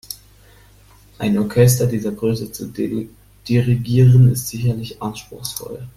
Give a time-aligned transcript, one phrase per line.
[1.19, 5.87] Ein Orchester dieser Größe zu dirigieren, ist sicherlich anspruchsvoll.